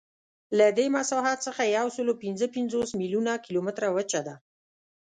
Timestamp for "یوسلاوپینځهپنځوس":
1.77-2.89